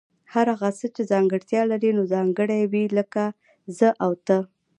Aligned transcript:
هر 0.33 0.47
هغه 0.53 0.69
څه 0.77 0.85
چي 0.95 1.01
ځانګړتیا 1.11 1.61
لري 1.71 1.91
نو 1.97 2.03
ځانګړي 2.13 2.61
وي 2.71 2.85
لکه 2.97 3.23
زه 3.77 3.89
او 4.03 4.11
ته 4.27 4.37